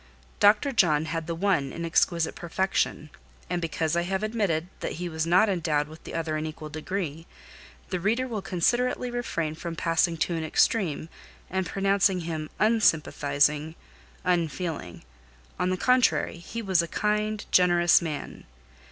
[0.39, 0.71] Dr.
[0.71, 3.11] John had the one in exquisite perfection;
[3.51, 6.69] and because I have admitted that he was not endowed with the other in equal
[6.69, 7.27] degree,
[7.91, 11.07] the reader will considerately refrain from passing to an extreme,
[11.51, 13.75] and pronouncing him _un_sympathizing,
[14.25, 15.03] unfeeling:
[15.59, 18.45] on the contrary, he was a kind, generous man.